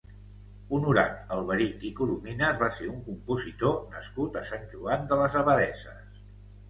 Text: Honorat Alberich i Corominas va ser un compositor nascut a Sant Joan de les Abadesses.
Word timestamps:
Honorat 0.77 1.33
Alberich 1.35 1.83
i 1.91 1.91
Corominas 1.99 2.57
va 2.63 2.71
ser 2.79 2.89
un 2.93 2.97
compositor 3.11 3.77
nascut 3.95 4.41
a 4.41 4.47
Sant 4.53 4.67
Joan 4.73 5.07
de 5.13 5.21
les 5.25 5.39
Abadesses. 5.43 6.23